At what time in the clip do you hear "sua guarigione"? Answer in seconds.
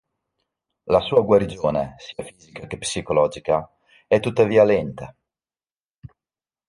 0.99-1.93